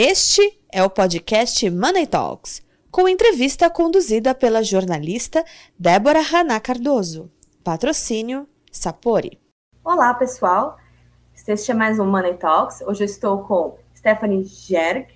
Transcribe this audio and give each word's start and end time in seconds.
Este 0.00 0.56
é 0.72 0.80
o 0.80 0.88
podcast 0.88 1.68
Money 1.68 2.06
Talks, 2.06 2.62
com 2.88 3.08
entrevista 3.08 3.68
conduzida 3.68 4.32
pela 4.32 4.62
jornalista 4.62 5.44
Débora 5.76 6.20
Haná 6.20 6.60
Cardoso. 6.60 7.28
Patrocínio 7.64 8.48
Sapori. 8.70 9.40
Olá, 9.82 10.14
pessoal. 10.14 10.78
Este 11.34 11.72
é 11.72 11.74
mais 11.74 11.98
um 11.98 12.06
Money 12.06 12.34
Talks. 12.34 12.80
Hoje 12.82 13.02
eu 13.02 13.06
estou 13.06 13.42
com 13.42 13.76
Stephanie 13.92 14.44
Gerg, 14.44 15.08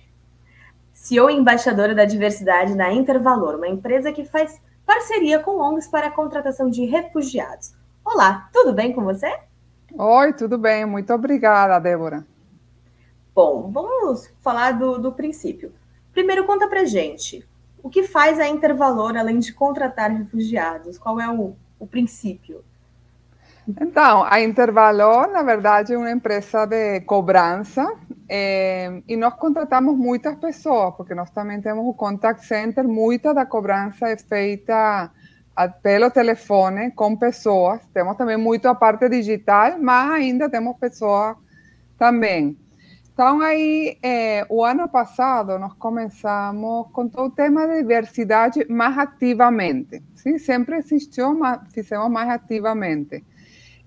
CEO 0.91 1.29
e 1.29 1.35
embaixadora 1.35 1.95
da 1.95 2.03
diversidade 2.03 2.75
na 2.75 2.91
Intervalor, 2.91 3.55
uma 3.55 3.69
empresa 3.69 4.11
que 4.11 4.25
faz 4.25 4.61
parceria 4.85 5.39
com 5.39 5.61
ONGs 5.61 5.87
para 5.87 6.07
a 6.07 6.11
contratação 6.11 6.69
de 6.69 6.83
refugiados. 6.83 7.73
Olá, 8.03 8.49
tudo 8.51 8.73
bem 8.73 8.91
com 8.91 9.01
você? 9.01 9.33
Oi, 9.97 10.33
tudo 10.33 10.57
bem. 10.57 10.85
Muito 10.85 11.13
obrigada, 11.13 11.79
Débora. 11.79 12.32
Bom, 13.35 13.71
vamos 13.71 14.31
falar 14.41 14.71
do, 14.71 14.97
do 14.97 15.11
princípio. 15.11 15.73
Primeiro, 16.11 16.45
conta 16.45 16.67
pra 16.67 16.85
gente. 16.85 17.47
O 17.81 17.89
que 17.89 18.03
faz 18.03 18.39
a 18.39 18.47
Intervalor 18.47 19.17
além 19.17 19.39
de 19.39 19.51
contratar 19.51 20.11
refugiados? 20.11 20.97
Qual 20.97 21.19
é 21.19 21.29
o, 21.29 21.55
o 21.79 21.87
princípio? 21.87 22.63
Então, 23.67 24.23
a 24.23 24.41
Intervalor, 24.41 25.31
na 25.31 25.41
verdade, 25.41 25.93
é 25.93 25.97
uma 25.97 26.11
empresa 26.11 26.65
de 26.65 27.01
cobrança 27.01 27.93
é, 28.29 29.01
e 29.07 29.15
nós 29.15 29.33
contratamos 29.35 29.97
muitas 29.97 30.35
pessoas, 30.35 30.93
porque 30.95 31.15
nós 31.15 31.29
também 31.29 31.61
temos 31.61 31.85
o 31.85 31.93
contact 31.93 32.45
center, 32.45 32.87
muita 32.87 33.33
da 33.33 33.45
cobrança 33.45 34.07
é 34.07 34.17
feita 34.17 35.11
pelo 35.81 36.09
telefone 36.09 36.91
com 36.91 37.15
pessoas. 37.15 37.81
Temos 37.93 38.17
também 38.17 38.37
muito 38.37 38.67
a 38.67 38.75
parte 38.75 39.07
digital, 39.07 39.77
mas 39.79 40.11
ainda 40.11 40.49
temos 40.49 40.77
pessoas 40.77 41.35
também. 41.97 42.57
Então, 43.13 43.41
aí, 43.41 43.95
é, 44.01 44.43
o 44.49 44.65
ano 44.65 44.89
passado, 44.89 45.59
nós 45.59 45.73
começamos 45.73 46.87
com 46.91 47.07
todo 47.07 47.27
o 47.27 47.29
tema 47.29 47.67
de 47.67 47.77
diversidade 47.83 48.65
mais 48.67 48.97
ativamente. 48.97 50.01
Sim, 50.15 50.39
sempre 50.39 50.77
existiu, 50.77 51.35
mas 51.35 51.59
fizemos 51.71 52.09
mais 52.09 52.27
ativamente. 52.27 53.23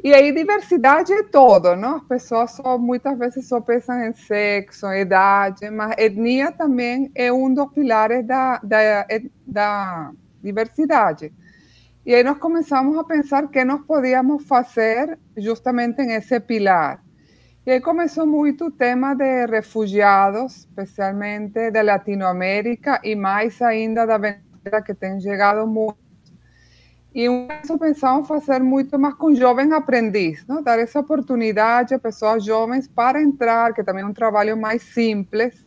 E 0.05 0.15
aí, 0.15 0.31
diversidade 0.33 1.13
é 1.13 1.25
todo, 1.25 1.75
não? 1.75 1.97
As 1.97 2.05
pessoas 2.05 2.53
só, 2.53 2.79
muitas 2.79 3.19
vezes 3.19 3.49
só 3.49 3.61
pensam 3.61 4.01
em 4.05 4.13
sexo, 4.13 4.87
idade, 4.93 5.69
mas 5.71 5.97
etnia 5.99 6.53
também 6.53 7.11
é 7.13 7.33
um 7.33 7.53
dos 7.53 7.73
pilares 7.73 8.25
da, 8.25 8.61
da, 8.63 9.07
da 9.45 10.13
diversidade. 10.41 11.33
E 12.05 12.15
aí 12.15 12.23
nós 12.23 12.39
começamos 12.39 12.97
a 12.97 13.03
pensar 13.03 13.49
que 13.49 13.65
nós 13.65 13.81
podíamos 13.81 14.45
fazer 14.45 15.19
justamente 15.37 16.05
nesse 16.05 16.39
pilar. 16.39 17.03
E 17.67 17.71
aí 17.73 17.81
começou 17.81 18.25
muito 18.25 18.67
o 18.67 18.71
tema 18.71 19.13
de 19.17 19.45
refugiados, 19.47 20.59
especialmente 20.59 21.69
da 21.73 21.83
Latinoamérica 21.83 23.01
e 23.03 23.17
mais 23.17 23.61
ainda 23.61 24.07
da 24.07 24.17
Venezuela, 24.17 24.81
que 24.85 24.95
tem 24.95 25.21
chegado 25.21 25.67
muito. 25.67 25.99
E 27.13 27.27
isso 27.65 27.77
pensamos 27.77 28.29
fazer 28.29 28.61
muito 28.61 28.97
mais 29.01 29.15
com 29.15 29.35
jovens 29.35 29.73
aprendizes, 29.73 30.47
não? 30.47 30.63
dar 30.63 30.79
essa 30.79 31.01
oportunidade 31.01 31.93
a 31.93 31.99
pessoas 31.99 32.45
jovens 32.45 32.87
para 32.87 33.21
entrar, 33.21 33.75
que 33.75 33.83
também 33.83 34.05
é 34.05 34.07
um 34.07 34.13
trabalho 34.13 34.57
mais 34.57 34.83
simples. 34.83 35.67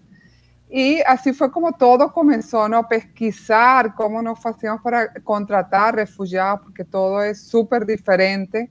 E 0.69 1.03
assim 1.05 1.33
foi 1.33 1.49
como 1.49 1.73
todo 1.73 2.09
começou, 2.09 2.69
não? 2.69 2.81
pesquisar 2.81 3.93
como 3.93 4.21
nós 4.21 4.39
fazíamos 4.41 4.81
para 4.81 5.19
contratar 5.19 5.95
refugiados, 5.95 6.63
porque 6.63 6.85
todo 6.85 7.19
é 7.19 7.33
super 7.33 7.83
diferente 7.83 8.69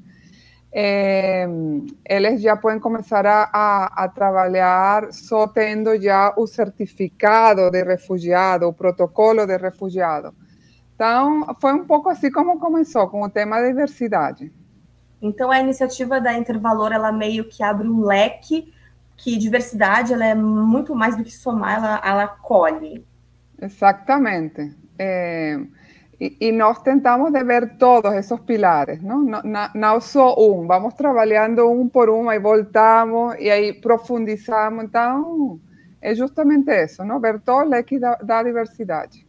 é, 0.72 1.46
eles 2.04 2.42
já 2.42 2.56
podem 2.56 2.78
começar 2.78 3.24
a, 3.26 3.48
a, 3.52 4.04
a, 4.04 4.08
trabalhar 4.08 5.12
só 5.12 5.46
tendo 5.46 6.00
já 6.00 6.34
o 6.36 6.46
certificado 6.46 7.70
de 7.70 7.82
refugiado, 7.82 8.68
o 8.68 8.72
protocolo 8.72 9.46
de 9.46 9.56
refugiado. 9.56 10.34
Então, 10.94 11.56
foi 11.60 11.72
um 11.72 11.84
pouco 11.84 12.08
assim 12.08 12.30
como 12.30 12.58
começou, 12.58 13.08
com 13.08 13.22
o 13.22 13.30
tema 13.30 13.60
da 13.60 13.68
diversidade. 13.68 14.52
Então, 15.22 15.50
a 15.50 15.60
iniciativa 15.60 16.20
da 16.20 16.36
Intervalor, 16.36 16.92
ela 16.92 17.10
meio 17.10 17.44
que 17.44 17.62
abre 17.62 17.88
um 17.88 18.04
leque, 18.04 18.72
que 19.16 19.36
diversidade, 19.36 20.12
ela 20.12 20.26
é 20.26 20.34
muito 20.34 20.94
mais 20.94 21.16
do 21.16 21.24
que 21.24 21.32
somar, 21.32 21.78
ela, 21.78 22.02
ela 22.04 22.28
colhe. 22.28 23.04
Exatamente. 23.60 24.76
É, 24.98 25.58
Y, 26.20 26.48
y, 26.48 26.52
nos 26.52 26.82
tentamos 26.82 27.32
de 27.32 27.44
ver 27.44 27.78
todos 27.78 28.12
esos 28.12 28.40
pilares, 28.40 29.00
¿no? 29.00 29.18
No, 29.22 29.40
no, 29.42 29.68
no 29.72 30.00
só 30.00 30.34
um, 30.36 30.66
vamos 30.66 30.96
trabalhando 30.96 31.70
um 31.70 31.88
por 31.88 32.10
um, 32.10 32.28
aí 32.28 32.40
voltamos 32.40 33.36
e 33.38 33.48
aí 33.48 33.72
profundizamos. 33.72 34.84
Então, 34.84 35.60
é 36.00 36.14
justamente 36.16 36.70
isso, 36.72 37.04
não? 37.04 37.20
ver 37.20 37.40
todo 37.40 37.66
o 37.66 37.68
leque 37.68 38.00
da, 38.00 38.16
da 38.16 38.42
diversidade. 38.42 39.24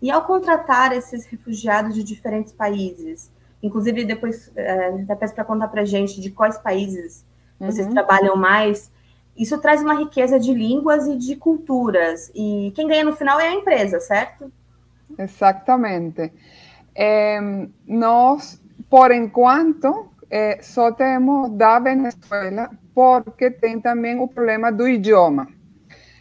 E 0.00 0.10
ao 0.12 0.24
contratar 0.24 0.92
esses 0.92 1.26
refugiados 1.26 1.92
de 1.92 2.04
diferentes 2.04 2.52
países, 2.52 3.32
inclusive 3.60 4.04
depois 4.04 4.52
é, 4.54 4.92
peço 5.18 5.34
para 5.34 5.44
contar 5.44 5.66
para 5.66 5.84
gente 5.84 6.20
de 6.20 6.30
quais 6.30 6.56
países 6.56 7.26
vocês 7.58 7.88
uhum. 7.88 7.92
trabalham 7.92 8.36
mais, 8.36 8.92
isso 9.36 9.58
traz 9.58 9.82
uma 9.82 9.94
riqueza 9.94 10.38
de 10.38 10.54
línguas 10.54 11.06
e 11.06 11.16
de 11.16 11.34
culturas. 11.36 12.30
E 12.34 12.72
quem 12.74 12.86
ganha 12.86 13.04
no 13.04 13.16
final 13.16 13.40
é 13.40 13.48
a 13.48 13.54
empresa, 13.54 13.98
certo? 13.98 14.52
Exactamente. 15.18 16.32
Eh, 16.94 17.40
nós, 17.86 18.60
por 18.88 19.10
enquanto, 19.12 20.10
eh, 20.30 20.58
só 20.62 20.92
temos 20.92 21.50
da 21.56 21.78
Venezuela, 21.80 22.70
porque 22.94 23.50
tem 23.50 23.80
também 23.80 24.18
o 24.20 24.28
problema 24.28 24.70
do 24.70 24.88
idioma. 24.88 25.48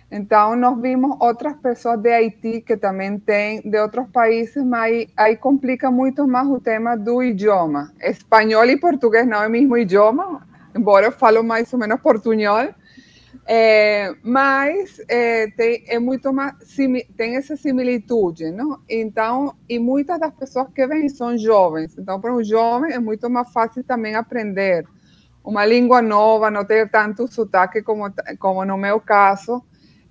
Então, 0.09 0.56
nós 0.56 0.80
vimos 0.81 1.18
outras 1.19 1.56
pessoas 1.57 2.00
de 2.00 2.09
Haiti 2.13 2.62
que 2.62 2.78
também 2.78 3.19
têm, 3.19 3.62
de 3.62 3.78
outros 3.80 4.07
países, 4.09 4.63
mas 4.63 5.07
aí 5.18 5.36
complica 5.36 5.91
muito 5.91 6.28
mais 6.28 6.47
o 6.47 6.59
tema 6.62 6.96
do 6.96 7.22
idioma. 7.22 7.91
Espanhol 8.02 8.66
e 8.66 8.78
português 8.78 9.28
não 9.28 9.44
é 9.44 9.47
o 9.47 9.52
mesmo 9.52 9.78
idioma, 9.78 10.47
embora 10.75 11.07
eu 11.07 11.12
falo 11.12 11.44
mais 11.44 11.74
ou 11.74 11.80
menos 11.80 12.00
portunhol, 12.02 12.69
é, 13.45 14.13
mas 14.23 15.01
é, 15.07 15.47
tem, 15.51 15.83
é 15.88 15.99
muito 15.99 16.33
mais, 16.33 16.55
tem 17.15 17.35
essa 17.35 17.55
similitude, 17.55 18.51
não? 18.51 18.79
Então, 18.89 19.55
e 19.69 19.79
muitas 19.79 20.19
das 20.19 20.33
pessoas 20.33 20.67
que 20.73 20.85
vêm 20.85 21.07
são 21.09 21.38
jovens. 21.38 21.97
Então, 21.97 22.19
para 22.19 22.33
um 22.33 22.43
jovem 22.43 22.93
é 22.93 22.99
muito 22.99 23.29
mais 23.29 23.51
fácil 23.51 23.83
também 23.83 24.15
aprender 24.15 24.85
uma 25.43 25.65
língua 25.65 26.01
nova, 26.01 26.51
não 26.51 26.65
ter 26.65 26.89
tanto 26.89 27.31
sotaque 27.31 27.81
como, 27.81 28.11
como 28.39 28.65
no 28.65 28.77
meu 28.77 28.99
caso. 28.99 29.63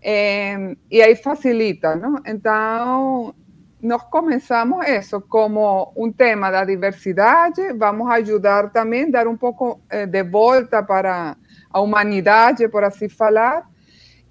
É, 0.02 0.76
e 0.90 1.02
aí 1.02 1.16
facilita, 1.16 1.96
não? 1.96 2.20
Então, 2.24 3.34
nós 3.82 4.02
começamos 4.04 4.86
isso 4.88 5.20
como 5.20 5.92
um 5.96 6.10
tema 6.10 6.50
da 6.50 6.64
diversidade, 6.64 7.72
vamos 7.74 8.08
ajudar 8.10 8.70
também, 8.70 9.10
dar 9.10 9.26
um 9.26 9.36
pouco 9.36 9.80
eh, 9.90 10.06
de 10.06 10.22
volta 10.24 10.82
para 10.82 11.36
a 11.76 11.80
humanidade, 11.80 12.66
por 12.68 12.82
assim 12.82 13.06
falar, 13.06 13.68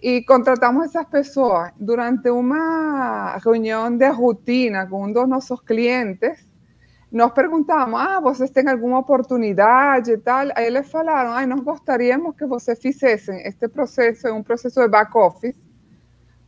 e 0.01 0.23
contratamos 0.23 0.85
essas 0.85 1.05
pessoas 1.05 1.71
durante 1.79 2.27
uma 2.31 3.37
reunião 3.37 3.95
de 3.95 4.09
rotina 4.09 4.87
com 4.87 5.03
um 5.03 5.11
dos 5.11 5.27
nossos 5.29 5.61
clientes. 5.61 6.49
Nós 7.11 7.31
perguntamos, 7.33 7.99
ah, 7.99 8.19
vocês 8.19 8.49
têm 8.49 8.67
alguma 8.67 8.97
oportunidade 8.97 10.11
e 10.11 10.17
tal? 10.17 10.47
Aí 10.55 10.65
eles 10.65 10.89
falaram, 10.89 11.33
ah, 11.33 11.45
nós 11.45 11.59
gostaríamos 11.59 12.35
que 12.35 12.47
vocês 12.47 12.79
fizessem 12.79 13.39
este 13.47 13.67
processo, 13.67 14.27
um 14.33 14.41
processo 14.41 14.81
de 14.81 14.87
back-office, 14.87 15.55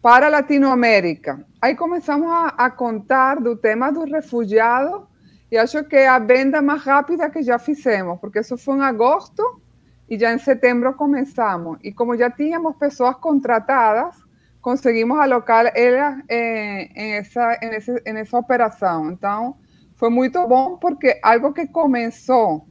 para 0.01 0.29
Latinoamérica. 0.29 1.45
Aí 1.61 1.75
começamos 1.75 2.27
a, 2.31 2.47
a 2.57 2.71
contar 2.71 3.39
do 3.39 3.55
tema 3.55 3.91
do 3.91 4.03
refugiado 4.03 5.07
e 5.51 5.57
acho 5.59 5.83
que 5.83 5.95
é 5.95 6.07
a 6.07 6.17
venda 6.17 6.59
mais 6.59 6.81
rápida 6.83 7.29
que 7.29 7.43
já 7.43 7.59
fizemos, 7.59 8.19
porque 8.19 8.39
isso 8.39 8.57
foi 8.57 8.77
em 8.77 8.81
agosto 8.81 9.61
e 10.09 10.17
já 10.17 10.33
em 10.33 10.37
setembro 10.37 10.93
começamos. 10.93 11.77
E 11.83 11.91
como 11.91 12.17
já 12.17 12.29
tínhamos 12.29 12.75
pessoas 12.77 13.15
contratadas, 13.17 14.15
conseguimos 14.61 15.19
alocar 15.19 15.71
elas 15.75 16.17
em, 16.29 16.91
em, 16.95 17.11
essa, 17.13 17.59
em, 17.61 17.75
esse, 17.75 17.91
em 18.05 18.17
essa 18.17 18.37
operação. 18.37 19.11
Então, 19.11 19.55
foi 19.95 20.09
muito 20.09 20.45
bom 20.47 20.77
porque 20.77 21.19
algo 21.23 21.53
que 21.53 21.67
começou 21.67 22.67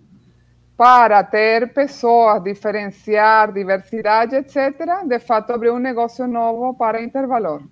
para 0.77 1.25
ter 1.25 1.73
pessoas, 1.73 2.43
diferenciar, 2.43 3.53
diversidade, 3.53 4.37
etc., 4.37 5.07
de 5.07 5.19
fato 5.19 5.53
abriu 5.53 5.75
um 5.75 5.79
negócio 5.79 6.27
novo 6.27 6.75
para 6.75 7.03
Intervalor. 7.03 7.63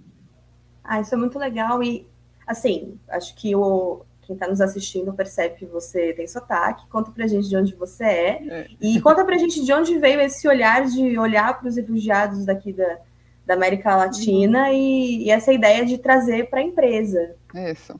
Ah, 0.82 1.00
isso 1.00 1.14
é 1.14 1.18
muito 1.18 1.38
legal 1.38 1.82
e, 1.82 2.06
assim, 2.46 2.98
acho 3.08 3.34
que 3.34 3.54
o, 3.54 4.04
quem 4.24 4.34
está 4.34 4.48
nos 4.48 4.60
assistindo 4.60 5.12
percebe 5.12 5.56
que 5.56 5.66
você 5.66 6.12
tem 6.12 6.26
sotaque, 6.26 6.86
conta 6.88 7.10
para 7.10 7.24
a 7.24 7.28
gente 7.28 7.48
de 7.48 7.56
onde 7.56 7.74
você 7.74 8.04
é, 8.04 8.48
é. 8.48 8.66
e 8.80 9.00
conta 9.00 9.24
para 9.24 9.34
a 9.34 9.38
gente 9.38 9.64
de 9.64 9.72
onde 9.72 9.98
veio 9.98 10.20
esse 10.20 10.46
olhar 10.48 10.84
de 10.86 11.18
olhar 11.18 11.58
para 11.58 11.68
os 11.68 11.76
refugiados 11.76 12.44
daqui 12.44 12.72
da, 12.72 12.98
da 13.46 13.54
América 13.54 13.96
Latina 13.96 14.68
uhum. 14.68 14.74
e, 14.74 15.24
e, 15.24 15.30
essa 15.30 15.52
ideia 15.52 15.84
de 15.84 15.98
trazer 15.98 16.48
para 16.48 16.60
a 16.60 16.62
empresa. 16.62 17.34
Isso. 17.54 17.98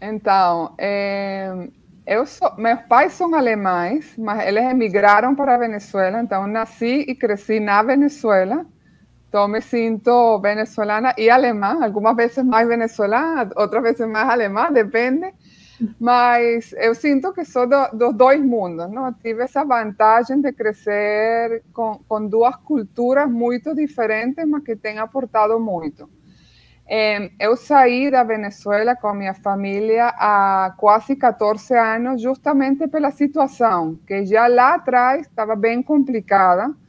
Então, 0.00 0.74
é, 0.78 1.68
eu 2.06 2.26
sou, 2.26 2.54
meus 2.56 2.80
pais 2.82 3.12
são 3.12 3.34
alemães, 3.34 4.14
mas 4.18 4.46
eles 4.48 4.64
emigraram 4.64 5.34
para 5.34 5.54
a 5.54 5.58
Venezuela, 5.58 6.20
então 6.20 6.46
nasci 6.46 7.04
e 7.06 7.14
cresci 7.14 7.60
na 7.60 7.82
Venezuela, 7.82 8.66
Então, 9.32 9.48
me 9.48 9.62
sinto 9.62 10.38
venezuelana 10.40 11.14
e 11.16 11.30
alemã, 11.30 11.82
algumas 11.82 12.14
vezes 12.14 12.44
mais 12.44 12.68
venezuelana, 12.68 13.50
outras 13.56 13.82
vezes 13.82 14.06
mais 14.06 14.28
alemã, 14.28 14.70
depende. 14.70 15.32
Mas 15.98 16.74
eu 16.74 16.94
sinto 16.94 17.32
que 17.32 17.42
sou 17.42 17.66
do, 17.66 17.88
dos 17.94 18.14
dois 18.14 18.44
mundos, 18.44 18.90
não? 18.92 19.10
Tive 19.10 19.44
essa 19.44 19.64
vantagem 19.64 20.42
de 20.42 20.52
crescer 20.52 21.62
com, 21.72 21.98
com 22.06 22.26
duas 22.26 22.56
culturas 22.56 23.26
muito 23.30 23.74
diferentes, 23.74 24.46
mas 24.46 24.62
que 24.64 24.76
têm 24.76 24.98
aportado 24.98 25.58
muito. 25.58 26.10
eu 27.40 27.56
saí 27.56 28.10
da 28.10 28.22
Venezuela 28.24 28.94
com 28.94 29.14
minha 29.14 29.32
família 29.32 30.08
há 30.08 30.74
quase 30.76 31.16
14 31.16 31.74
anos, 31.74 32.20
justamente 32.20 32.86
pela 32.86 33.10
situação, 33.10 33.98
que 34.06 34.26
já 34.26 34.46
lá 34.46 34.74
atrás 34.74 35.26
estava 35.26 35.56
bem 35.56 35.82
complicada. 35.82 36.81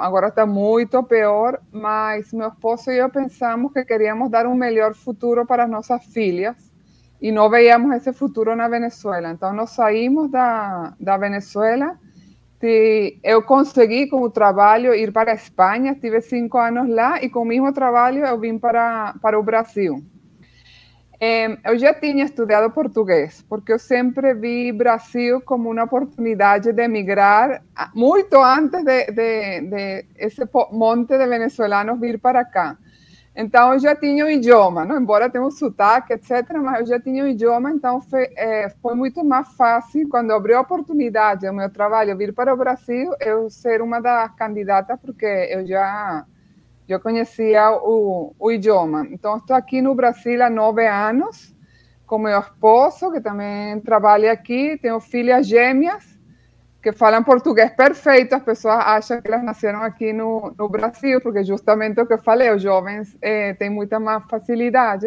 Agora 0.00 0.28
está 0.28 0.44
muito 0.44 1.02
pior, 1.02 1.58
mas 1.72 2.32
meu 2.32 2.48
esposo 2.48 2.90
e 2.90 2.98
eu 2.98 3.08
pensamos 3.10 3.72
que 3.72 3.84
queríamos 3.84 4.30
dar 4.30 4.46
um 4.46 4.54
melhor 4.54 4.94
futuro 4.94 5.46
para 5.46 5.64
as 5.64 5.70
nossas 5.70 6.04
filhas 6.04 6.72
e 7.22 7.30
não 7.30 7.48
veíamos 7.48 7.94
esse 7.94 8.12
futuro 8.12 8.56
na 8.56 8.66
Venezuela. 8.68 9.30
Então, 9.30 9.52
nós 9.52 9.70
saímos 9.70 10.28
da, 10.28 10.92
da 10.98 11.16
Venezuela. 11.16 11.96
E 12.60 13.16
eu 13.22 13.42
consegui, 13.42 14.08
com 14.08 14.22
o 14.22 14.30
trabalho, 14.30 14.94
ir 14.94 15.12
para 15.12 15.30
a 15.30 15.34
Espanha. 15.34 15.92
Estive 15.92 16.20
cinco 16.20 16.58
anos 16.58 16.88
lá 16.88 17.22
e, 17.22 17.30
com 17.30 17.42
o 17.42 17.44
mesmo 17.44 17.72
trabalho, 17.72 18.24
eu 18.24 18.38
vim 18.38 18.58
para, 18.58 19.14
para 19.22 19.38
o 19.38 19.42
Brasil. 19.42 20.04
Eu 21.62 21.78
já 21.78 21.94
tinha 21.94 22.24
estudado 22.24 22.72
português, 22.72 23.44
porque 23.48 23.72
eu 23.72 23.78
sempre 23.78 24.34
vi 24.34 24.72
Brasil 24.72 25.40
como 25.42 25.70
uma 25.70 25.84
oportunidade 25.84 26.72
de 26.72 26.82
emigrar, 26.82 27.62
muito 27.94 28.42
antes 28.42 28.82
de, 28.84 29.06
de, 29.12 29.60
de 29.60 30.06
esse 30.16 30.42
monte 30.72 31.16
de 31.16 31.24
venezuelanos 31.28 32.00
vir 32.00 32.18
para 32.18 32.44
cá. 32.44 32.76
Então, 33.36 33.72
eu 33.72 33.78
já 33.78 33.94
tinha 33.94 34.26
o 34.26 34.28
idioma, 34.28 34.84
embora 34.96 35.30
tenha 35.30 35.44
um 35.44 35.50
sotaque, 35.52 36.12
etc., 36.12 36.54
mas 36.60 36.80
eu 36.80 36.86
já 36.86 36.98
tinha 36.98 37.22
o 37.22 37.28
idioma, 37.28 37.70
então 37.70 38.00
foi, 38.00 38.24
é, 38.36 38.68
foi 38.82 38.96
muito 38.96 39.24
mais 39.24 39.46
fácil, 39.54 40.08
quando 40.08 40.32
abriu 40.32 40.58
a 40.58 40.62
oportunidade 40.62 41.46
do 41.46 41.52
meu 41.54 41.70
trabalho 41.70 42.16
vir 42.16 42.34
para 42.34 42.52
o 42.52 42.56
Brasil, 42.56 43.12
eu 43.20 43.48
ser 43.48 43.80
uma 43.80 44.00
das 44.00 44.28
candidatas, 44.34 44.98
porque 45.00 45.24
eu 45.24 45.64
já 45.64 46.26
eu 46.92 47.00
conhecia 47.00 47.70
o, 47.72 48.34
o 48.38 48.52
idioma. 48.52 49.06
Então, 49.10 49.36
estou 49.36 49.56
aqui 49.56 49.80
no 49.80 49.94
Brasil 49.94 50.42
há 50.42 50.50
nove 50.50 50.86
anos, 50.86 51.54
com 52.06 52.18
meu 52.18 52.38
esposo, 52.38 53.10
que 53.10 53.20
também 53.20 53.80
trabalha 53.80 54.32
aqui, 54.32 54.78
tenho 54.80 55.00
filhas 55.00 55.46
gêmeas, 55.46 56.18
que 56.82 56.92
falam 56.92 57.22
português 57.22 57.70
perfeito, 57.70 58.34
as 58.34 58.42
pessoas 58.42 58.76
acham 58.78 59.20
que 59.20 59.28
elas 59.28 59.44
nasceram 59.44 59.82
aqui 59.82 60.12
no, 60.12 60.52
no 60.58 60.68
Brasil, 60.68 61.20
porque 61.20 61.44
justamente 61.44 62.00
o 62.00 62.06
que 62.06 62.14
eu 62.14 62.18
falei, 62.18 62.50
os 62.50 62.60
jovens 62.60 63.16
eh, 63.22 63.54
têm 63.54 63.70
muita 63.70 64.00
mais 64.00 64.24
facilidade. 64.28 65.06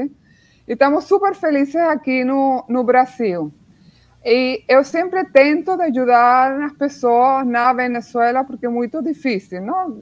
E 0.67 0.73
estamos 0.73 1.03
super 1.03 1.35
felizes 1.35 1.75
aqui 1.75 2.23
no, 2.23 2.65
no 2.69 2.83
Brasil. 2.83 3.53
E 4.23 4.63
eu 4.67 4.83
sempre 4.83 5.23
tento 5.25 5.69
ajudar 5.79 6.59
as 6.63 6.73
pessoas 6.73 7.45
na 7.45 7.71
Venezuela, 7.73 8.43
porque 8.43 8.65
é 8.65 8.69
muito 8.69 8.99
difícil, 9.03 9.61
não? 9.61 10.01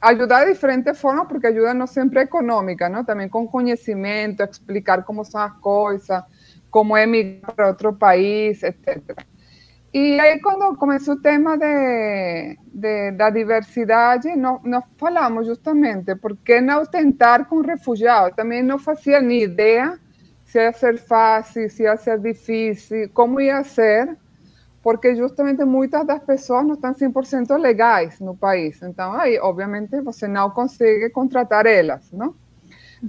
Ajudar 0.00 0.44
de 0.44 0.52
diferentes 0.52 0.98
formas, 0.98 1.26
porque 1.26 1.46
ajuda 1.46 1.72
não 1.72 1.86
sempre 1.86 2.20
é 2.20 2.22
econômica, 2.22 2.88
não? 2.88 3.04
Também 3.04 3.28
com 3.28 3.46
conhecimento, 3.46 4.42
explicar 4.42 5.04
como 5.04 5.24
são 5.24 5.40
as 5.40 5.52
coisas, 5.54 6.22
como 6.70 6.96
é 6.96 7.06
migrar 7.06 7.54
para 7.54 7.68
outro 7.68 7.92
país, 7.92 8.62
etc. 8.62 9.24
E 9.92 10.20
aí, 10.20 10.40
quando 10.40 10.76
começou 10.76 11.14
o 11.14 11.20
tema 11.20 11.58
de, 11.58 12.56
de, 12.72 13.10
da 13.12 13.28
diversidade, 13.28 14.36
nós, 14.36 14.60
nós 14.62 14.84
falamos 14.96 15.46
justamente 15.46 16.14
por 16.14 16.36
que 16.36 16.60
não 16.60 16.86
tentar 16.86 17.46
com 17.46 17.60
refugiados. 17.60 18.36
Também 18.36 18.62
não 18.62 18.78
fazia 18.78 19.20
nem 19.20 19.42
ideia 19.42 19.98
se 20.44 20.58
ia 20.58 20.72
ser 20.72 20.98
fácil, 20.98 21.68
se 21.68 21.82
ia 21.82 21.96
ser 21.96 22.20
difícil, 22.20 23.10
como 23.12 23.40
ia 23.40 23.64
ser, 23.64 24.16
porque 24.82 25.14
justamente 25.14 25.64
muitas 25.64 26.06
das 26.06 26.22
pessoas 26.22 26.66
não 26.66 26.74
estão 26.74 26.94
100% 26.94 27.56
legais 27.58 28.18
no 28.20 28.34
país. 28.34 28.82
Então, 28.82 29.12
aí, 29.12 29.38
obviamente, 29.38 30.00
você 30.00 30.26
não 30.26 30.50
consegue 30.50 31.10
contratar 31.10 31.66
elas, 31.66 32.10
não? 32.12 32.34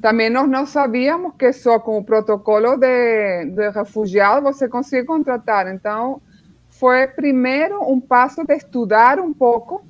Também 0.02 0.30
nós 0.30 0.48
não 0.50 0.66
sabíamos 0.66 1.34
que 1.36 1.52
só 1.52 1.78
com 1.80 1.98
o 1.98 2.04
protocolo 2.04 2.78
de, 2.78 3.46
de 3.46 3.70
refugiado 3.72 4.42
você 4.42 4.68
consegue 4.70 5.06
contratar. 5.06 5.68
Então, 5.68 6.22
foi 6.70 7.08
primeiro 7.08 7.82
um 7.84 8.00
passo 8.00 8.46
de 8.46 8.56
estudar 8.56 9.20
um 9.20 9.34
pouco, 9.34 9.84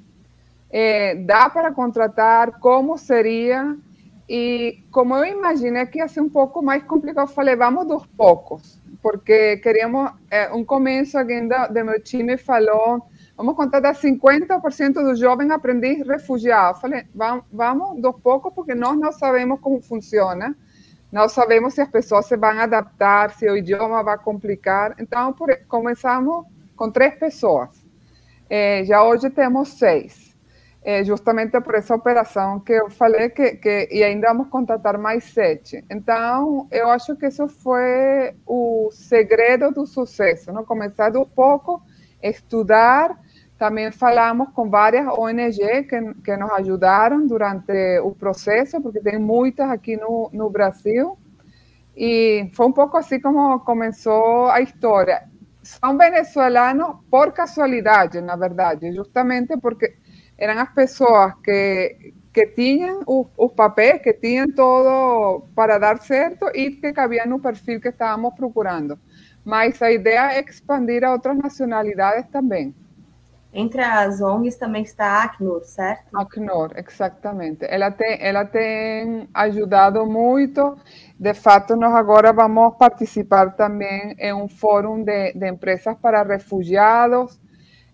é, 0.71 1.15
dá 1.15 1.49
para 1.49 1.71
contratar, 1.71 2.59
como 2.59 2.97
seria, 2.97 3.77
e 4.27 4.83
como 4.91 5.15
eu 5.15 5.25
imaginei 5.25 5.85
que 5.85 5.99
ia 5.99 6.07
ser 6.07 6.21
um 6.21 6.29
pouco 6.29 6.63
mais 6.63 6.83
complicado, 6.83 7.29
eu 7.29 7.33
falei, 7.33 7.55
vamos 7.55 7.87
dos 7.87 8.05
poucos, 8.05 8.80
porque 9.01 9.57
queríamos, 9.57 10.11
é, 10.29 10.51
um 10.53 10.63
começo 10.63 11.17
alguém 11.17 11.47
do, 11.47 11.67
do 11.67 11.85
meu 11.85 12.01
time 12.01 12.37
falou, 12.37 13.01
vamos 13.35 13.55
contratar 13.55 13.95
50% 13.95 14.93
dos 14.93 15.19
jovens 15.19 15.49
aprendiz 15.49 16.05
refugiados. 16.07 16.81
Falei, 16.81 17.05
vamos, 17.13 17.43
vamos 17.51 18.01
dos 18.01 18.15
poucos, 18.21 18.53
porque 18.53 18.75
nós 18.75 18.97
não 18.97 19.11
sabemos 19.11 19.59
como 19.59 19.81
funciona, 19.81 20.55
não 21.11 21.27
sabemos 21.27 21.73
se 21.73 21.81
as 21.81 21.89
pessoas 21.89 22.25
se 22.25 22.37
vão 22.37 22.59
adaptar, 22.59 23.31
se 23.31 23.49
o 23.49 23.57
idioma 23.57 24.03
vai 24.03 24.17
complicar. 24.17 24.95
Então, 24.99 25.33
por, 25.33 25.49
começamos 25.67 26.45
com 26.75 26.89
três 26.91 27.15
pessoas. 27.15 27.69
É, 28.49 28.83
já 28.85 29.03
hoje 29.03 29.29
temos 29.29 29.69
seis, 29.69 30.30
é, 30.83 31.03
justamente 31.03 31.59
por 31.61 31.75
essa 31.75 31.93
operação 31.93 32.59
que 32.59 32.73
eu 32.73 32.89
falei 32.89 33.29
que, 33.29 33.57
que 33.57 33.87
e 33.91 34.03
ainda 34.03 34.29
vamos 34.29 34.49
contratar 34.49 34.97
mais 34.97 35.25
sete. 35.25 35.83
Então, 35.89 36.67
eu 36.71 36.89
acho 36.89 37.15
que 37.15 37.27
isso 37.27 37.47
foi 37.47 38.33
o 38.45 38.89
segredo 38.91 39.71
do 39.71 39.85
sucesso, 39.85 40.51
não? 40.51 40.65
começar 40.65 41.09
do 41.09 41.25
pouco, 41.25 41.81
estudar. 42.21 43.19
Também 43.59 43.91
falamos 43.91 44.49
com 44.55 44.69
várias 44.69 45.05
ONG 45.07 45.83
que, 45.83 46.13
que 46.23 46.35
nos 46.35 46.51
ajudaram 46.53 47.27
durante 47.27 47.99
o 47.99 48.11
processo, 48.11 48.81
porque 48.81 48.99
tem 48.99 49.19
muitas 49.19 49.69
aqui 49.69 49.95
no, 49.95 50.31
no 50.33 50.49
Brasil. 50.49 51.15
E 51.95 52.49
foi 52.55 52.65
um 52.65 52.71
pouco 52.71 52.97
assim 52.97 53.19
como 53.19 53.59
começou 53.59 54.49
a 54.49 54.61
história 54.61 55.29
são 55.63 55.97
venezuelanos 55.97 56.95
por 57.09 57.31
casualidade, 57.31 58.19
na 58.21 58.35
verdade, 58.35 58.91
justamente 58.93 59.55
porque 59.57 59.95
eram 60.37 60.61
as 60.61 60.73
pessoas 60.73 61.33
que, 61.43 62.13
que 62.33 62.47
tinham 62.47 63.03
os 63.07 63.53
papéis, 63.53 64.01
que 64.01 64.13
tinham 64.13 64.47
todo 64.53 65.47
para 65.55 65.77
dar 65.77 65.99
certo 65.99 66.45
e 66.53 66.71
que 66.71 66.93
cabiam 66.93 67.27
no 67.27 67.39
perfil 67.39 67.79
que 67.79 67.89
estávamos 67.89 68.33
procurando. 68.35 68.99
Mas 69.43 69.81
a 69.81 69.91
ideia 69.91 70.33
é 70.33 70.41
expandir 70.41 71.03
a 71.03 71.11
outras 71.11 71.37
nacionalidades 71.37 72.27
também. 72.29 72.75
Entre 73.53 73.81
as 73.81 74.21
ONGs 74.21 74.55
também 74.55 74.81
está 74.81 75.05
a 75.05 75.23
Acnur, 75.23 75.61
certo? 75.65 76.17
Acnur, 76.17 76.71
exatamente. 76.75 77.65
Ela 77.65 77.91
tem, 77.91 78.17
ela 78.21 78.45
tem 78.45 79.27
ajudado 79.33 80.05
muito. 80.05 80.77
De 81.19 81.33
fato, 81.33 81.75
nós 81.75 81.93
agora 81.93 82.31
vamos 82.31 82.77
participar 82.77 83.57
também 83.57 84.15
em 84.17 84.33
um 84.33 84.47
fórum 84.47 85.03
de, 85.03 85.33
de 85.33 85.49
empresas 85.49 85.97
para 86.01 86.23
refugiados. 86.23 87.41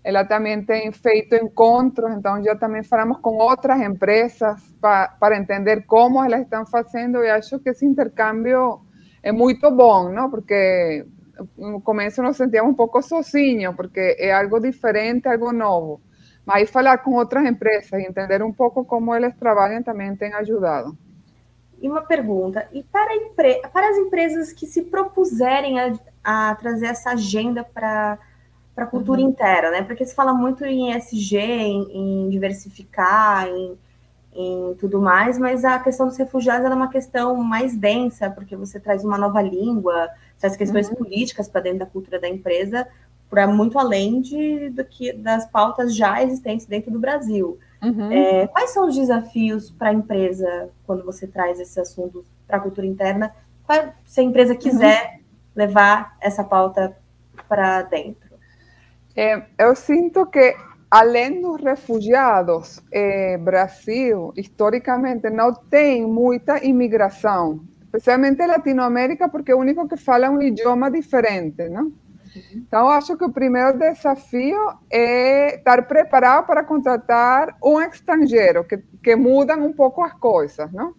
Ela 0.08 0.24
também 0.24 0.64
tem 0.64 0.90
feito 0.90 1.36
encontros, 1.36 2.10
então 2.16 2.42
já 2.42 2.56
também 2.56 2.82
falamos 2.82 3.18
com 3.18 3.32
outras 3.32 3.78
empresas 3.82 4.64
para, 4.80 5.10
para 5.10 5.38
entender 5.38 5.86
como 5.86 6.24
elas 6.24 6.44
estão 6.44 6.66
fazendo. 6.66 7.22
E 7.22 7.30
acho 7.30 7.60
que 7.60 7.72
esse 7.72 7.86
intercâmbio 7.86 8.80
é 9.22 9.34
muito 9.34 9.70
bom, 9.70 10.08
não? 10.08 10.32
Porque 10.32 11.06
no 11.58 11.82
começo 11.82 12.24
nos 12.24 12.38
sentíamos 12.38 12.72
um 12.72 12.74
pouco 12.74 13.02
sozinhos, 13.02 13.76
porque 13.76 14.16
é 14.18 14.32
algo 14.32 14.62
diferente, 14.62 15.28
algo 15.28 15.52
novo. 15.52 16.00
Mas 16.46 16.70
falar 16.70 17.00
com 17.00 17.16
outras 17.16 17.46
empresas 17.46 17.92
e 17.92 18.08
entender 18.08 18.42
um 18.42 18.54
pouco 18.54 18.86
como 18.86 19.14
eles 19.14 19.36
trabalham 19.36 19.84
também 19.84 20.16
tem 20.16 20.34
ajudado. 20.36 20.98
E 21.82 21.90
uma 21.90 22.02
pergunta, 22.02 22.66
e 22.72 22.82
para, 22.82 23.14
empre... 23.14 23.62
para 23.74 23.90
as 23.90 23.98
empresas 23.98 24.54
que 24.54 24.66
se 24.66 24.84
propuserem 24.84 25.78
a, 25.82 25.94
a 26.24 26.56
trazer 26.56 26.86
essa 26.86 27.10
agenda 27.10 27.62
para 27.62 28.18
a 28.84 28.86
cultura 28.88 29.22
uhum. 29.22 29.30
interna, 29.30 29.72
né? 29.72 29.82
Porque 29.82 30.06
se 30.06 30.14
fala 30.14 30.34
muito 30.34 30.64
em 30.64 30.92
SG, 30.94 31.38
em, 31.38 32.26
em 32.26 32.30
diversificar, 32.30 33.48
em, 33.48 33.78
em 34.34 34.76
tudo 34.76 35.02
mais, 35.02 35.40
mas 35.40 35.66
a 35.66 35.80
questão 35.80 36.08
dos 36.08 36.16
refugiados 36.16 36.70
é 36.70 36.74
uma 36.74 36.90
questão 36.90 37.36
mais 37.38 37.76
densa, 37.76 38.30
porque 38.30 38.56
você 38.56 38.80
traz 38.80 39.04
uma 39.04 39.18
nova 39.18 39.42
língua, 39.42 40.10
essas 40.38 40.56
questões 40.56 40.88
uhum. 40.90 40.96
políticas 40.96 41.50
para 41.50 41.62
dentro 41.62 41.80
da 41.80 41.86
cultura 41.88 42.20
da 42.20 42.30
empresa, 42.30 42.88
para 43.30 43.48
muito 43.48 43.80
além 43.80 44.22
de, 44.22 44.70
do 44.70 44.86
que 44.86 45.12
das 45.12 45.50
pautas 45.50 45.96
já 45.96 46.22
existentes 46.22 46.66
dentro 46.66 46.92
do 46.92 47.00
Brasil. 47.00 47.58
Uhum. 47.82 48.12
É, 48.12 48.48
quais 48.48 48.72
são 48.72 48.88
os 48.88 48.96
desafios 48.96 49.72
para 49.72 49.90
a 49.90 49.94
empresa 49.94 50.70
quando 50.86 51.04
você 51.04 51.28
traz 51.28 51.60
esses 51.60 51.78
assuntos 51.78 52.26
para 52.46 52.58
a 52.58 52.60
cultura 52.60 52.86
interna? 52.88 53.34
Qual, 53.66 53.94
se 54.06 54.22
a 54.22 54.24
empresa 54.24 54.54
uhum. 54.54 54.60
quiser 54.60 55.14
uhum. 55.14 55.20
levar 55.56 56.16
essa 56.22 56.44
pauta 56.44 56.96
para 57.48 57.82
dentro? 57.82 58.27
É, 59.18 59.48
eu 59.58 59.76
sinto 59.76 60.28
que 60.28 60.56
além 60.92 61.42
dos 61.42 61.60
refugiados, 61.60 62.84
eh, 62.92 63.36
Brasil, 63.40 64.32
historicamente, 64.38 65.28
não 65.32 65.52
tem 65.54 66.06
muita 66.06 66.64
imigração, 66.64 67.62
especialmente 67.82 68.46
Latinoamérica, 68.46 69.28
porque 69.28 69.52
é 69.52 69.56
o 69.56 69.60
único 69.60 69.88
que 69.88 69.98
fala 69.98 70.30
um 70.30 70.40
idioma 70.40 70.92
diferente, 70.92 71.68
não? 71.68 71.92
Então, 72.54 72.88
acho 72.90 73.18
que 73.18 73.26
o 73.26 73.32
primeiro 73.32 73.76
desafio 73.80 74.60
é 74.92 75.56
estar 75.56 75.88
preparado 75.88 76.46
para 76.46 76.64
contratar 76.64 77.58
um 77.64 77.82
estrangeiro, 77.82 78.64
que, 78.64 78.78
que 79.02 79.16
mudam 79.16 79.66
um 79.66 79.74
pouco 79.74 80.04
as 80.04 80.14
coisas, 80.14 80.72
não? 80.72 80.94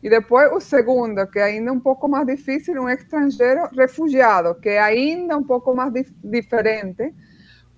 E 0.00 0.08
depois 0.08 0.52
o 0.52 0.60
segundo, 0.60 1.26
que 1.26 1.40
é 1.40 1.44
ainda 1.44 1.72
um 1.72 1.80
pouco 1.80 2.06
mais 2.06 2.24
difícil, 2.28 2.80
um 2.80 2.88
estrangeiro 2.88 3.68
refugiado, 3.76 4.54
que 4.54 4.68
é 4.68 4.78
ainda 4.78 5.36
um 5.36 5.42
pouco 5.42 5.74
mais 5.74 5.92
dif 5.92 6.14
diferente. 6.22 7.12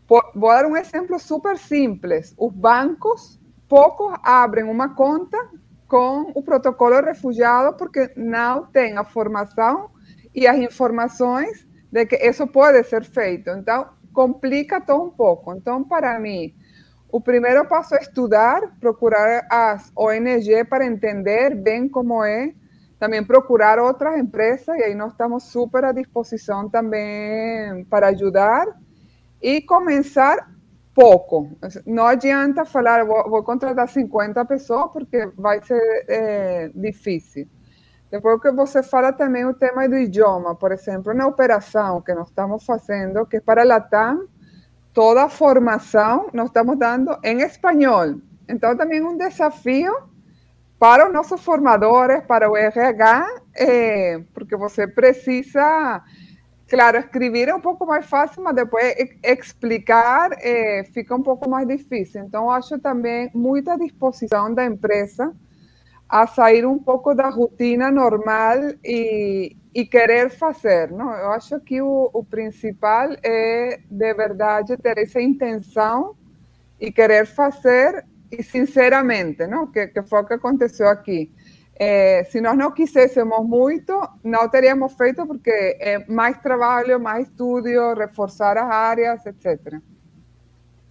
Vou 0.09 0.23
dar 0.35 0.65
um 0.65 0.77
exemplo 0.77 1.19
super 1.19 1.59
simples. 1.59 2.35
Os 2.39 2.51
bancos, 2.53 3.39
poucos 3.69 4.19
abrem 4.23 4.65
uma 4.65 4.95
conta 4.95 5.37
com 5.87 6.33
o 6.35 6.43
protocolo 6.43 7.01
refugiado 7.03 7.77
porque 7.77 8.11
não 8.17 8.65
têm 8.67 8.97
a 8.97 9.05
formação 9.05 9.91
e 10.35 10.47
as 10.47 10.57
informações 10.57 11.67
de 11.93 12.07
que 12.07 12.17
isso 12.17 12.47
pode 12.47 12.83
ser 12.85 13.05
feito. 13.05 13.51
Então, 13.51 13.89
complica 14.13 14.81
todo 14.81 15.05
um 15.05 15.11
pouco. 15.11 15.55
Então, 15.55 15.85
para 15.85 16.19
mim, 16.19 16.55
o 17.11 17.21
primeiro 17.21 17.67
passo 17.67 17.95
é 17.95 18.01
estudar, 18.01 18.79
procurar 18.81 19.47
as 19.51 19.93
ONG 19.95 20.65
para 20.65 20.87
entender 20.87 21.55
bem 21.55 21.89
como 21.89 22.25
é, 22.25 22.53
também 22.99 23.23
procurar 23.23 23.79
outras 23.79 24.19
empresas, 24.19 24.77
e 24.77 24.83
aí 24.83 24.95
nós 24.95 25.13
estamos 25.13 25.45
super 25.45 25.85
à 25.85 25.93
disposição 25.93 26.69
também 26.69 27.85
para 27.85 28.09
ajudar, 28.09 28.67
e 29.41 29.61
começar 29.63 30.51
pouco. 30.95 31.57
Não 31.87 32.07
adianta 32.07 32.65
falar, 32.65 33.05
vou, 33.05 33.31
vou 33.31 33.43
contratar 33.43 33.89
50 33.89 34.45
pessoas, 34.45 34.91
porque 34.93 35.27
vai 35.37 35.63
ser 35.63 36.05
é, 36.09 36.71
difícil. 36.75 37.47
Depois 38.11 38.41
que 38.41 38.51
você 38.51 38.83
fala 38.83 39.13
também 39.13 39.45
o 39.45 39.55
tema 39.55 39.89
do 39.89 39.97
idioma, 39.97 40.55
por 40.55 40.73
exemplo, 40.73 41.13
na 41.13 41.27
operação 41.27 42.01
que 42.01 42.15
nós 42.15 42.29
estamos 42.29 42.65
fazendo, 42.65 43.27
que 43.27 43.37
é 43.37 43.41
para 43.41 43.63
a 43.63 43.65
Latam, 43.65 44.27
toda 44.95 45.25
a 45.25 45.29
formação 45.29 46.31
nós 46.33 46.47
estamos 46.47 46.79
dando 46.79 47.17
em 47.23 47.43
espanhol. 47.43 48.17
Então, 48.49 48.75
também 48.77 49.03
um 49.03 49.17
desafio 49.17 49.93
para 50.79 51.07
os 51.07 51.13
nossos 51.13 51.43
formadores, 51.43 52.25
para 52.27 52.51
o 52.51 52.57
RH, 52.57 53.27
é, 53.55 54.21
porque 54.33 54.57
você 54.57 54.87
precisa, 54.87 56.03
claro, 56.69 56.99
escrever 56.99 57.49
é 57.49 57.55
um 57.55 57.61
pouco 57.61 57.87
mais 57.87 58.07
fácil, 58.07 58.43
mas 58.43 58.55
depois 58.55 58.95
explicar 59.25 60.31
é, 60.41 60.85
fica 60.93 61.15
um 61.15 61.23
pouco 61.23 61.49
mais 61.49 61.67
difícil. 61.67 62.23
Então, 62.23 62.51
acho 62.51 62.79
também 62.79 63.31
muita 63.35 63.77
disposição 63.77 64.53
da 64.53 64.65
empresa 64.65 65.35
a 66.09 66.27
sair 66.27 66.65
um 66.67 66.79
pouco 66.79 67.15
da 67.15 67.29
rotina 67.29 67.91
normal 67.91 68.57
e, 68.85 69.57
e 69.75 69.85
querer 69.85 70.31
fazer. 70.31 70.91
Não? 70.91 71.13
Eu 71.13 71.33
acho 71.33 71.61
que 71.61 71.83
o, 71.83 72.11
o, 72.13 72.25
principal 72.25 73.11
é, 73.23 73.81
de 73.91 74.15
verdade, 74.15 74.77
ter 74.79 74.99
essa 74.99 75.21
intenção 75.21 76.17
e 76.81 76.91
querer 76.91 77.27
fazer 77.27 78.05
e 78.31 78.43
sinceramente, 78.43 79.47
não? 79.47 79.67
Que, 79.67 79.89
que 79.89 80.03
foi 80.03 80.21
o 80.21 80.25
que 80.25 80.35
aconteceu 80.35 80.89
aqui. 80.89 81.33
É, 81.81 82.25
se 82.25 82.41
nós 82.41 82.57
não 82.57 82.73
quiséssemos 82.73 83.47
muito, 83.47 83.93
não 84.25 84.49
teríamos 84.49 84.93
feito 84.95 85.25
porque 85.27 85.51
é 85.51 86.05
mais 86.09 86.37
trabalho, 86.39 86.99
mais 86.99 87.29
estudo, 87.29 87.69
reforçar 87.95 88.59
as 88.59 88.69
áreas, 88.69 89.25
etc 89.27 89.81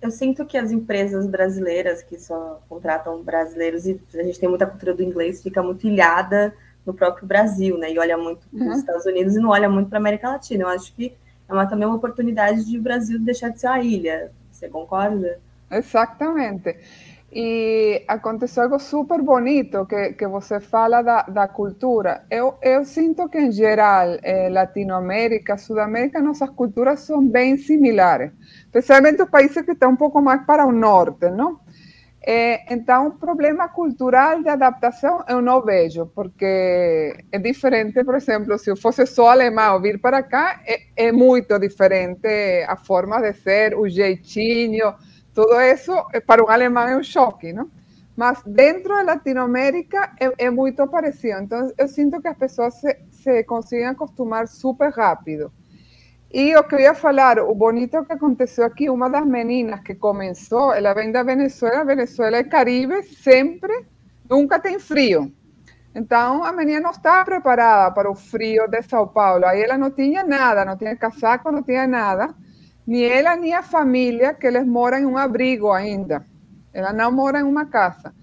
eu 0.02 0.12
sinto 0.12 0.46
que 0.46 0.58
as 0.58 0.72
empresas 0.72 1.28
brasileiras 1.28 2.04
que 2.04 2.18
só 2.20 2.62
contratam 2.70 3.24
brasileiros 3.24 3.86
e 3.86 4.00
a 4.14 4.24
gente 4.24 4.40
tem 4.40 4.48
muita 4.48 4.66
cultura 4.66 4.94
do 4.94 5.04
inglês, 5.04 5.42
fica 5.42 5.62
muito 5.64 5.88
ilhada 5.88 6.54
no 6.86 6.94
próprio 6.94 7.28
Brasil, 7.28 7.78
né? 7.78 7.92
E 7.92 8.00
olha 8.00 8.18
muito 8.18 8.48
para 8.48 8.60
os 8.60 8.66
uhum. 8.68 8.74
Estados 8.74 9.06
Unidos 9.06 9.36
e 9.36 9.40
não 9.40 9.50
olha 9.50 9.68
muito 9.68 9.90
para 9.90 9.98
a 9.98 10.02
América 10.02 10.30
Latina. 10.30 10.64
Eu 10.64 10.70
acho 10.70 10.94
que 10.94 11.14
é 11.50 11.54
uma, 11.54 11.66
também 11.66 11.88
uma 11.88 11.98
oportunidade 11.98 12.64
de 12.64 12.78
o 12.78 12.82
Brasil 12.82 13.20
deixar 13.20 13.50
de 13.50 13.60
ser 13.60 13.68
uma 13.68 13.80
ilha. 13.80 14.32
Você 14.52 14.70
concorda? 14.70 15.40
Exatamente. 15.70 16.78
E 17.32 17.87
aconteceu 18.08 18.64
algo 18.64 18.80
super 18.80 19.22
bonito 19.22 19.86
que, 19.86 20.14
que 20.14 20.28
você 20.28 20.60
fala 20.60 21.02
da, 21.02 21.24
da 21.24 21.48
cultura. 21.48 22.26
Eu, 22.30 22.56
eu 22.62 22.84
sinto 22.86 23.30
que, 23.30 23.40
em 23.40 23.52
geral, 23.52 24.18
eh, 24.22 24.50
Latinoamérica, 24.50 25.58
Sudamérica, 25.58 26.22
nossas 26.22 26.50
culturas 26.50 27.00
são 27.02 27.26
bem 27.28 27.58
similares, 27.58 28.32
especialmente 28.66 29.22
os 29.22 29.30
países 29.30 29.64
que 29.64 29.72
estão 29.72 29.92
um 29.92 29.96
pouco 29.96 30.22
mais 30.22 30.46
para 30.46 30.66
o 30.66 30.72
norte, 30.72 31.30
não? 31.30 31.60
É, 32.30 32.74
então, 32.74 33.12
problema 33.12 33.70
cultural 33.70 34.44
de 34.44 34.50
adaptação 34.50 35.24
eu 35.30 35.42
não 35.42 35.62
vejo, 35.62 36.08
porque 36.14 37.16
é 37.32 37.40
diferente, 37.40 38.04
por 38.04 38.16
exemplo, 38.16 38.58
se 38.58 38.70
eu 38.70 38.76
fosse 38.76 39.06
só 39.06 39.30
alemão 39.30 39.82
vir 39.82 40.00
para 40.02 40.22
cá, 40.24 40.62
é, 40.66 41.08
é 41.08 41.12
muito 41.12 41.58
diferente 41.58 42.28
a 42.68 42.76
forma 42.76 43.22
de 43.22 43.34
ser, 43.34 43.78
o 43.78 43.88
jeitinho 43.88 44.94
tudo 45.38 45.62
isso 45.62 45.94
para 46.26 46.44
um 46.44 46.50
alemão 46.50 46.88
é 46.88 46.98
um 46.98 47.04
choque, 47.04 47.54
não? 47.54 47.70
Mas 48.18 48.42
dentro 48.44 48.90
da 48.90 49.04
Latinoamérica 49.04 50.12
é, 50.20 50.46
é 50.46 50.50
muito 50.50 50.86
parecido. 50.88 51.40
Então, 51.44 51.72
eu 51.78 51.88
sinto 51.88 52.20
que 52.20 52.28
as 52.28 52.38
pessoas 52.38 52.74
se, 52.74 52.98
se 53.12 53.44
conseguem 53.44 53.86
acostumar 53.86 54.48
super 54.48 54.92
rápido. 54.92 55.52
E 56.34 56.50
eu 56.50 56.66
ia 56.80 56.94
falar, 56.94 57.40
o 57.40 57.54
bonito 57.56 58.04
que 58.04 58.14
aconteceu 58.14 58.66
aqui, 58.66 58.90
uma 58.90 59.08
das 59.08 59.26
meninas 59.26 59.80
que 59.82 59.96
começou, 59.96 60.74
ela 60.74 60.94
vem 60.94 61.12
da 61.12 61.24
Venezuela, 61.24 61.86
Venezuela 61.86 62.38
é 62.38 62.44
Caribe, 62.44 63.04
sempre, 63.04 63.86
nunca 64.30 64.60
tem 64.60 64.80
frio. 64.80 65.32
Então, 65.96 66.44
a 66.44 66.52
menina 66.52 66.82
não 66.82 66.92
estava 66.92 67.24
preparada 67.24 67.94
para 67.94 68.12
o 68.12 68.16
frio 68.16 68.68
de 68.68 68.82
São 68.82 69.08
Paulo. 69.08 69.46
Aí 69.46 69.62
ela 69.62 69.78
não 69.78 69.92
tinha 69.92 70.24
nada, 70.24 70.66
não 70.66 70.76
tinha 70.76 70.96
casaco, 70.96 71.52
não 71.52 71.64
tinha 71.64 71.88
nada 71.88 72.36
ni 72.88 73.04
ela 73.04 73.36
nem 73.36 73.54
a 73.54 73.62
família, 73.62 74.34
que 74.34 74.48
eles 74.48 74.66
moram 74.66 74.98
em 74.98 75.06
um 75.06 75.18
abrigo 75.18 75.74
ainda. 75.74 76.26
Ela 76.78 76.94
não 76.94 77.12
mora 77.12 77.40
em 77.40 77.44
uma 77.44 77.66
casa. 77.66 78.14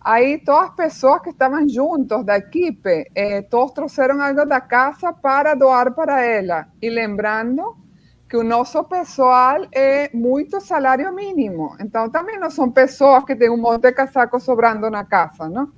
Aí 0.00 0.38
todas 0.38 0.70
as 0.70 0.76
pessoas 0.76 1.22
que 1.22 1.30
estavam 1.30 1.68
juntos 1.68 2.24
da 2.24 2.36
equipe, 2.36 3.10
eh, 3.14 3.42
todos 3.42 3.72
trouxeram 3.72 4.20
algo 4.20 4.44
da 4.44 4.60
casa 4.60 5.12
para 5.12 5.54
doar 5.54 5.92
para 5.94 6.22
ela. 6.22 6.68
E 6.80 6.88
lembrando 6.90 7.76
que 8.28 8.36
o 8.36 8.44
nosso 8.44 8.84
pessoal 8.84 9.66
é 9.72 10.10
muito 10.14 10.60
salário 10.60 11.12
mínimo. 11.12 11.74
Então 11.80 12.08
também 12.10 12.38
não 12.38 12.50
são 12.50 12.70
pessoas 12.70 13.24
que 13.24 13.34
têm 13.34 13.50
um 13.50 13.56
monte 13.56 13.82
de 13.82 13.92
casaco 13.92 14.38
sobrando 14.38 14.90
na 14.90 15.04
casa, 15.04 15.48
não? 15.48 15.72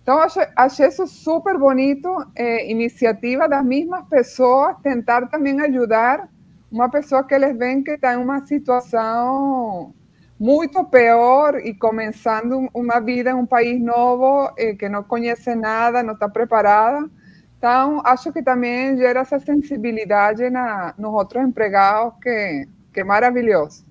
Então 0.00 0.18
achei, 0.18 0.46
achei 0.56 0.88
isso 0.88 1.06
super 1.06 1.58
bonito, 1.58 2.08
eh, 2.34 2.70
iniciativa 2.70 3.48
das 3.48 3.64
mesmas 3.64 4.04
pessoas 4.08 4.76
tentar 4.82 5.28
também 5.28 5.60
ajudar 5.60 6.28
uma 6.70 6.88
pessoa 6.88 7.22
que 7.24 7.34
eles 7.34 7.56
veem 7.58 7.82
que 7.82 7.92
está 7.92 8.14
em 8.14 8.16
uma 8.16 8.46
situação 8.46 9.94
muito 10.42 10.82
pior 10.82 11.54
e 11.64 11.72
começando 11.72 12.68
uma 12.74 12.98
vida 12.98 13.30
em 13.30 13.34
um 13.34 13.46
país 13.46 13.80
novo, 13.80 14.52
eh, 14.56 14.74
que 14.74 14.88
não 14.88 15.04
conhece 15.04 15.54
nada, 15.54 16.02
não 16.02 16.14
está 16.14 16.28
preparada. 16.28 17.08
Então, 17.56 18.02
acho 18.04 18.32
que 18.32 18.42
também 18.42 18.96
gera 18.96 19.20
essa 19.20 19.38
sensibilidade 19.38 20.50
na, 20.50 20.94
nos 20.98 21.14
outros 21.14 21.44
empregados, 21.44 22.14
que, 22.20 22.66
que 22.92 22.98
é 22.98 23.04
maravilhoso. 23.04 23.84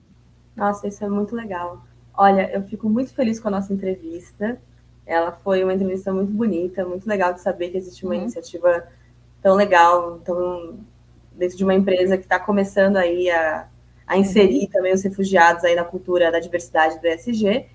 Nossa, 0.53 0.89
isso 0.89 1.01
é 1.05 1.07
muito 1.07 1.33
legal. 1.33 1.85
Olha, 2.13 2.51
eu 2.53 2.61
fico 2.63 2.89
muito 2.89 3.13
feliz 3.13 3.39
com 3.39 3.47
a 3.47 3.51
nossa 3.51 3.71
entrevista. 3.71 4.59
Ela 5.05 5.31
foi 5.31 5.63
uma 5.63 5.73
entrevista 5.73 6.11
muito 6.11 6.33
bonita, 6.33 6.83
muito 6.83 7.07
legal 7.07 7.31
de 7.31 7.39
saber 7.39 7.69
que 7.69 7.77
existe 7.77 8.03
uma 8.03 8.13
uhum. 8.13 8.23
iniciativa 8.23 8.89
tão 9.41 9.55
legal, 9.55 10.19
tão 10.19 10.79
dentro 11.31 11.55
de 11.55 11.63
uma 11.63 11.73
empresa 11.73 12.17
que 12.17 12.23
está 12.23 12.37
começando 12.37 12.97
aí 12.97 13.31
a, 13.31 13.67
a 14.11 14.17
inserir 14.17 14.63
uhum. 14.63 14.67
também 14.67 14.93
os 14.93 15.01
refugiados 15.01 15.63
aí 15.63 15.73
na 15.73 15.85
cultura 15.85 16.29
da 16.29 16.39
diversidade 16.41 16.99
do 16.99 17.07
ESG. 17.07 17.65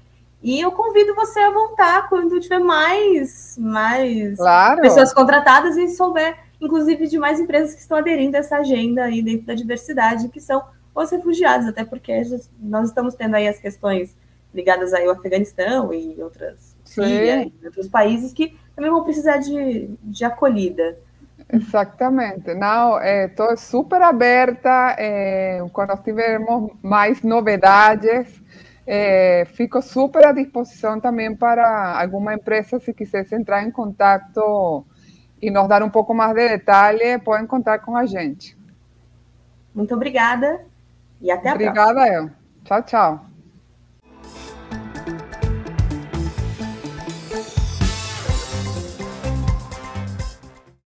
E 0.42 0.60
eu 0.60 0.70
convido 0.70 1.14
você 1.14 1.40
a 1.40 1.50
voltar 1.50 2.10
quando 2.10 2.38
tiver 2.38 2.58
mais, 2.58 3.56
mais 3.58 4.36
claro. 4.36 4.82
pessoas 4.82 5.14
contratadas 5.14 5.78
e 5.78 5.88
souber, 5.88 6.36
inclusive, 6.60 7.06
de 7.06 7.18
mais 7.18 7.40
empresas 7.40 7.72
que 7.74 7.80
estão 7.80 7.96
aderindo 7.96 8.36
a 8.36 8.40
essa 8.40 8.58
agenda 8.58 9.04
aí 9.04 9.22
dentro 9.22 9.46
da 9.46 9.54
diversidade, 9.54 10.28
que 10.28 10.38
são 10.38 10.62
os 10.94 11.10
refugiados, 11.10 11.66
até 11.66 11.86
porque 11.86 12.12
nós 12.60 12.88
estamos 12.90 13.14
tendo 13.14 13.34
aí 13.34 13.48
as 13.48 13.58
questões 13.58 14.14
ligadas 14.54 14.92
aí 14.92 15.06
ao 15.06 15.14
Afeganistão 15.14 15.92
e 15.92 16.22
outras 16.22 16.76
Síria, 16.84 17.50
outros 17.64 17.88
países 17.88 18.34
que 18.34 18.54
também 18.74 18.90
vão 18.90 19.02
precisar 19.04 19.38
de, 19.38 19.88
de 20.02 20.22
acolhida. 20.22 20.98
Exatamente. 21.52 22.54
Não, 22.54 23.00
estou 23.00 23.52
é, 23.52 23.56
super 23.56 24.02
aberta. 24.02 24.96
É, 24.98 25.64
quando 25.72 25.96
tivermos 26.02 26.72
mais 26.82 27.22
novidades, 27.22 28.42
é, 28.86 29.44
fico 29.52 29.80
super 29.80 30.26
à 30.26 30.32
disposição 30.32 31.00
também 31.00 31.34
para 31.34 32.00
alguma 32.00 32.34
empresa, 32.34 32.78
se 32.78 32.92
quisesse 32.92 33.34
entrar 33.34 33.62
em 33.62 33.70
contato 33.70 34.84
e 35.40 35.50
nos 35.50 35.68
dar 35.68 35.82
um 35.82 35.90
pouco 35.90 36.14
mais 36.14 36.34
de 36.34 36.48
detalhe, 36.48 37.18
podem 37.18 37.46
contar 37.46 37.80
com 37.80 37.96
a 37.96 38.06
gente. 38.06 38.56
Muito 39.74 39.94
obrigada 39.94 40.64
e 41.20 41.30
até 41.30 41.50
a 41.50 41.54
obrigada, 41.54 41.94
próxima. 41.94 42.02
Obrigada, 42.02 42.30
eu. 42.30 42.30
Tchau, 42.64 42.82
tchau. 42.82 43.35